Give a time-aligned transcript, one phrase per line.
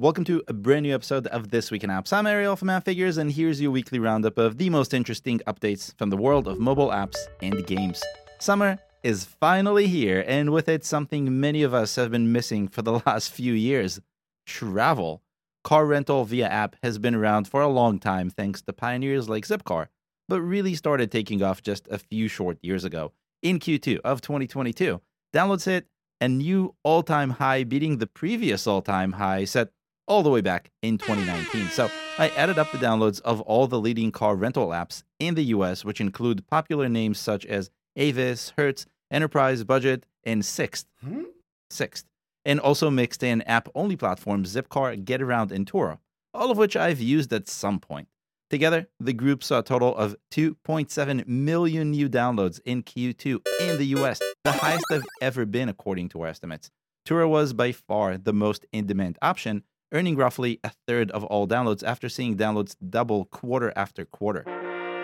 [0.00, 2.10] Welcome to a brand new episode of This Week in Apps.
[2.10, 6.08] I'm Ariel from Appfigures, and here's your weekly roundup of the most interesting updates from
[6.08, 8.02] the world of mobile apps and games.
[8.38, 12.80] Summer is finally here, and with it, something many of us have been missing for
[12.80, 14.00] the last few years
[14.46, 15.22] travel.
[15.64, 19.44] Car rental via app has been around for a long time thanks to pioneers like
[19.44, 19.88] Zipcar,
[20.30, 23.12] but really started taking off just a few short years ago.
[23.42, 24.98] In Q2 of 2022,
[25.34, 25.88] downloads hit
[26.22, 29.68] a new all time high, beating the previous all time high set
[30.10, 31.68] all the way back in 2019.
[31.68, 35.44] So I added up the downloads of all the leading car rental apps in the
[35.44, 40.88] US, which include popular names such as Avis, Hertz, Enterprise, Budget, and Sixt.
[41.02, 41.22] Hmm?
[41.70, 42.06] Sixt.
[42.44, 45.98] And also mixed in app only platforms Zipcar, Getaround, and Turo,
[46.34, 48.08] all of which I've used at some point.
[48.48, 53.86] Together, the group saw a total of 2.7 million new downloads in Q2 in the
[53.96, 56.68] US, the highest they've ever been according to our estimates.
[57.06, 59.62] Turo was by far the most in demand option,
[59.92, 64.44] earning roughly a third of all downloads after seeing downloads double quarter after quarter.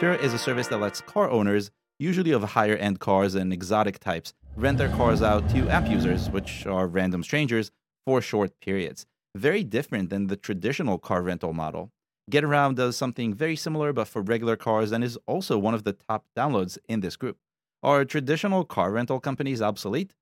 [0.01, 3.99] Turo is a service that lets car owners, usually of higher end cars and exotic
[3.99, 7.71] types, rent their cars out to app users, which are random strangers,
[8.05, 9.07] for short periods.
[9.35, 11.91] Very different than the traditional car rental model.
[12.31, 15.93] Getaround does something very similar but for regular cars and is also one of the
[15.93, 17.39] top downloads in this group.
[17.83, 20.15] Are traditional car rental companies obsolete?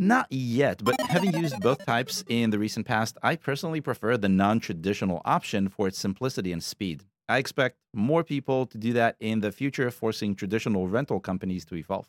[0.00, 4.28] Not yet, but having used both types in the recent past, I personally prefer the
[4.28, 7.04] non traditional option for its simplicity and speed.
[7.28, 11.74] I expect more people to do that in the future, forcing traditional rental companies to
[11.74, 12.08] evolve.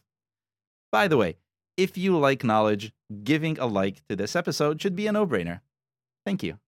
[0.91, 1.37] By the way,
[1.77, 5.61] if you like knowledge, giving a like to this episode should be a no brainer.
[6.25, 6.59] Thank you.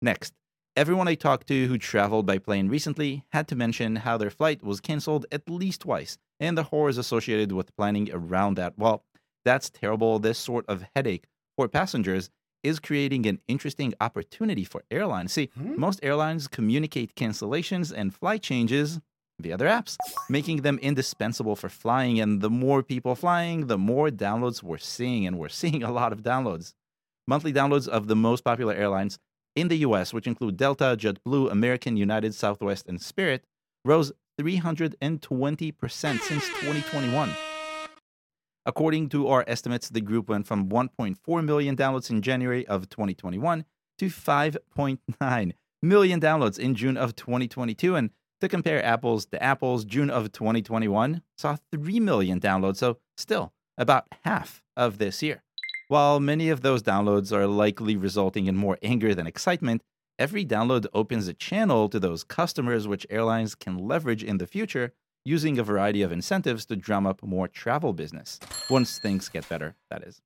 [0.00, 0.34] Next,
[0.74, 4.62] everyone I talked to who traveled by plane recently had to mention how their flight
[4.62, 8.78] was canceled at least twice and the horrors associated with planning around that.
[8.78, 9.04] Well,
[9.46, 10.18] that's terrible.
[10.18, 11.24] This sort of headache
[11.56, 12.24] for passengers
[12.62, 15.32] is creating an interesting opportunity for airlines.
[15.32, 15.78] See, Hmm?
[15.86, 18.98] most airlines communicate cancellations and flight changes
[19.38, 19.96] via their apps,
[20.28, 22.18] making them indispensable for flying.
[22.22, 26.12] And the more people flying, the more downloads we're seeing, and we're seeing a lot
[26.14, 26.74] of downloads.
[27.28, 29.18] Monthly downloads of the most popular airlines
[29.54, 33.44] in the US, which include Delta, JetBlue, American, United, Southwest, and Spirit,
[33.84, 34.10] rose
[34.40, 37.30] 320% since 2021.
[38.66, 43.64] According to our estimates, the group went from 1.4 million downloads in January of 2021
[43.98, 47.94] to 5.9 million downloads in June of 2022.
[47.94, 48.10] And
[48.40, 54.08] to compare apples to apples, June of 2021 saw 3 million downloads, so still about
[54.24, 55.44] half of this year.
[55.86, 59.82] While many of those downloads are likely resulting in more anger than excitement,
[60.18, 64.92] every download opens a channel to those customers which airlines can leverage in the future
[65.26, 68.38] using a variety of incentives to drum up more travel business
[68.70, 70.22] once things get better, that is.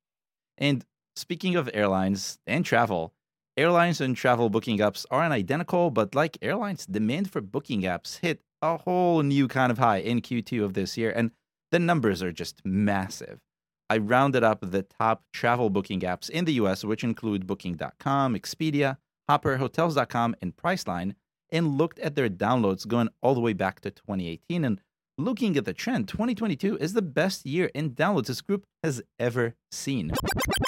[0.59, 0.85] And
[1.17, 3.15] speaking of airlines and travel,
[3.57, 8.43] airlines and travel booking apps aren't identical, but like airlines, demand for booking apps hit
[8.61, 11.31] a whole new kind of high in Q2 of this year, and
[11.71, 13.41] the numbers are just massive.
[13.89, 18.99] I rounded up the top travel booking apps in the US, which include Booking.com, Expedia,
[19.29, 21.15] Hopper, Hotels.com, and Priceline,
[21.51, 24.65] and looked at their downloads going all the way back to 2018.
[24.65, 24.81] And
[25.25, 29.55] looking at the trend, 2022 is the best year in downloads this group has ever
[29.71, 30.11] seen.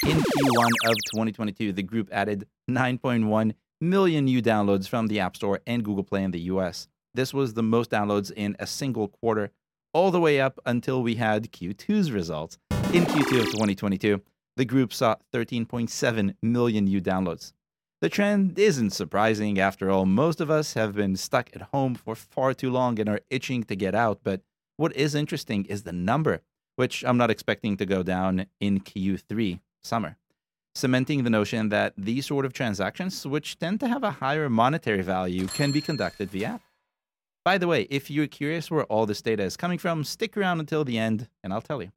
[0.05, 5.59] In Q1 of 2022, the group added 9.1 million new downloads from the App Store
[5.65, 6.87] and Google Play in the US.
[7.13, 9.51] This was the most downloads in a single quarter,
[9.93, 12.57] all the way up until we had Q2's results.
[12.93, 14.21] In Q2 of 2022,
[14.55, 17.53] the group saw 13.7 million new downloads.
[18.03, 19.57] The trend isn't surprising.
[19.57, 23.07] After all, most of us have been stuck at home for far too long and
[23.07, 24.19] are itching to get out.
[24.25, 24.41] But
[24.75, 26.41] what is interesting is the number,
[26.75, 30.17] which I'm not expecting to go down in Q3 summer,
[30.75, 35.01] cementing the notion that these sort of transactions, which tend to have a higher monetary
[35.01, 36.61] value, can be conducted via app.
[37.45, 40.59] By the way, if you're curious where all this data is coming from, stick around
[40.59, 41.93] until the end and I'll tell you.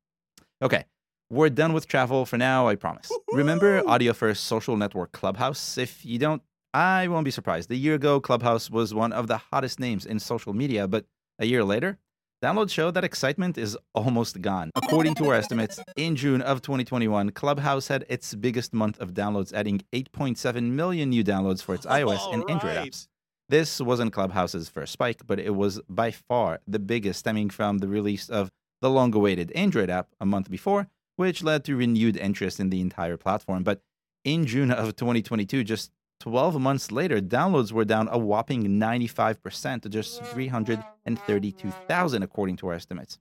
[0.62, 0.84] Okay,
[1.31, 3.10] we're done with travel for now, I promise.
[3.32, 5.76] Remember Audio First social network Clubhouse?
[5.78, 6.42] If you don't,
[6.72, 7.71] I won't be surprised.
[7.71, 11.06] A year ago, Clubhouse was one of the hottest names in social media, but
[11.39, 11.98] a year later,
[12.45, 14.71] downloads show that excitement is almost gone.
[14.77, 19.53] According to our estimates, in June of 2021, Clubhouse had its biggest month of downloads,
[19.53, 23.09] adding 8.7 million new downloads for its iOS and Android apps.
[23.48, 27.89] This wasn't Clubhouse's first spike, but it was by far the biggest, stemming from the
[27.89, 28.50] release of
[28.80, 32.80] the long awaited Android app a month before, which led to renewed interest in the
[32.80, 33.63] entire platform.
[33.63, 33.83] But
[34.24, 35.91] in June of 2022, just
[36.21, 42.74] 12 months later, downloads were down a whopping 95% to just 332,000, according to our
[42.74, 43.18] estimates.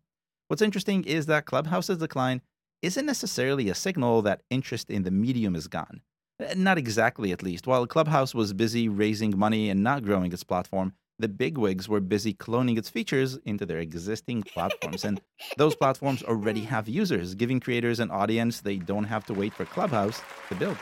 [0.47, 2.41] What's interesting is that Clubhouse's decline
[2.81, 6.01] isn't necessarily a signal that interest in the medium is gone.
[6.39, 7.67] Eh, Not exactly, at least.
[7.67, 12.33] While Clubhouse was busy raising money and not growing its platform, the bigwigs were busy
[12.33, 15.05] cloning its features into their existing platforms.
[15.05, 15.21] and
[15.57, 19.65] those platforms already have users, giving creators an audience they don't have to wait for
[19.65, 20.77] Clubhouse to build.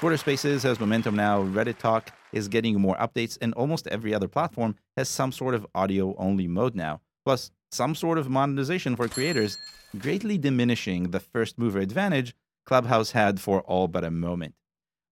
[0.00, 4.28] Twitter Spaces has momentum now, Reddit Talk is getting more updates, and almost every other
[4.28, 9.08] platform has some sort of audio only mode now, plus some sort of monetization for
[9.08, 9.58] creators,
[9.98, 12.34] greatly diminishing the first mover advantage
[12.64, 14.54] Clubhouse had for all but a moment.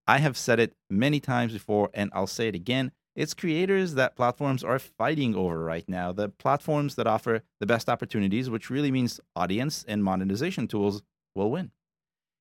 [0.07, 2.93] I have said it many times before, and I'll say it again.
[3.17, 6.13] It's creators that platforms are fighting over right now.
[6.13, 11.03] The platforms that offer the best opportunities, which really means audience and monetization tools,
[11.35, 11.71] will win.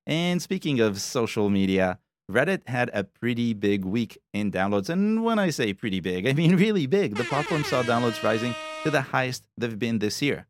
[0.06, 2.00] And speaking of social media,
[2.30, 4.89] Reddit had a pretty big week in downloads.
[4.89, 7.16] And when I say pretty big, I mean really big.
[7.16, 10.45] The platform saw downloads rising to the highest they've been this year.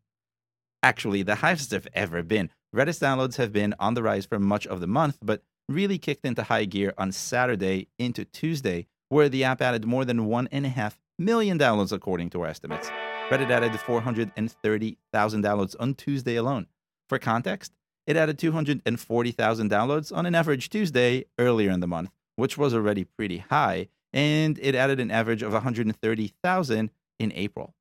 [0.81, 2.49] Actually, the highest they've ever been.
[2.75, 6.25] Reddit's downloads have been on the rise for much of the month, but really kicked
[6.25, 11.57] into high gear on Saturday into Tuesday, where the app added more than 1.5 million
[11.57, 12.89] downloads, according to our estimates.
[13.29, 16.67] Reddit added 430,000 downloads on Tuesday alone.
[17.07, 17.71] For context,
[18.05, 23.05] it added 240,000 downloads on an average Tuesday earlier in the month, which was already
[23.05, 27.73] pretty high, and it added an average of 130,000 in April.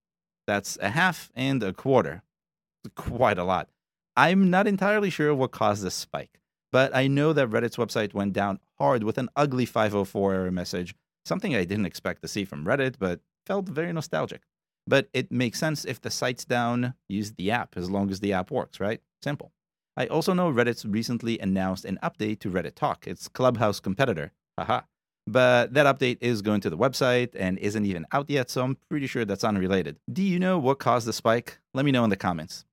[0.46, 2.22] That's a half and a quarter.
[2.94, 3.68] Quite a lot.
[4.16, 6.38] I'm not entirely sure what caused this spike,
[6.70, 10.94] but I know that Reddit's website went down hard with an ugly 504 error message,
[11.24, 14.42] something I didn't expect to see from Reddit, but felt very nostalgic.
[14.86, 18.32] But it makes sense if the site's down, use the app as long as the
[18.32, 19.00] app works, right?
[19.22, 19.52] Simple.
[19.96, 24.32] I also know Reddit's recently announced an update to Reddit Talk, its Clubhouse competitor.
[24.58, 24.82] Haha.
[25.26, 28.76] But that update is going to the website and isn't even out yet, so I'm
[28.90, 29.96] pretty sure that's unrelated.
[30.12, 31.58] Do you know what caused the spike?
[31.72, 32.66] Let me know in the comments.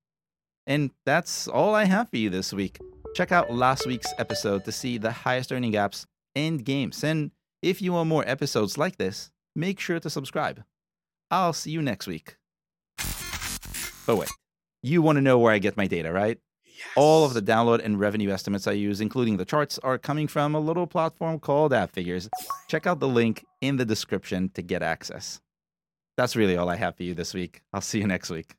[0.66, 2.78] And that's all I have for you this week.
[3.14, 7.02] Check out last week's episode to see the highest earning apps and games.
[7.02, 7.30] And
[7.62, 10.64] if you want more episodes like this, make sure to subscribe.
[11.30, 12.36] I'll see you next week.
[14.08, 14.28] Oh, wait.
[14.82, 16.38] You want to know where I get my data, right?
[16.64, 16.86] Yes.
[16.96, 20.54] All of the download and revenue estimates I use, including the charts, are coming from
[20.54, 22.28] a little platform called Appfigures.
[22.68, 25.40] Check out the link in the description to get access.
[26.16, 27.62] That's really all I have for you this week.
[27.72, 28.56] I'll see you next week.